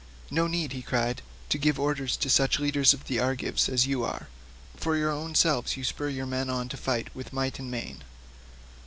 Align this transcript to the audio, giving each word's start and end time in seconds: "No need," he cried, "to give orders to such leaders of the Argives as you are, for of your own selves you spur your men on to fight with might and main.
"No 0.31 0.47
need," 0.47 0.73
he 0.73 0.81
cried, 0.81 1.21
"to 1.49 1.59
give 1.59 1.79
orders 1.79 2.17
to 2.17 2.27
such 2.27 2.57
leaders 2.57 2.91
of 2.91 3.05
the 3.05 3.19
Argives 3.19 3.69
as 3.69 3.85
you 3.85 4.03
are, 4.03 4.29
for 4.75 4.95
of 4.95 4.99
your 4.99 5.11
own 5.11 5.35
selves 5.35 5.77
you 5.77 5.83
spur 5.83 6.09
your 6.09 6.25
men 6.25 6.49
on 6.49 6.69
to 6.69 6.75
fight 6.75 7.13
with 7.13 7.31
might 7.31 7.59
and 7.59 7.69
main. 7.69 8.01